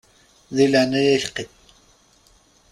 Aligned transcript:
Di 0.55 0.65
leɛnaya-k 0.71 1.23
qqim! 1.29 1.51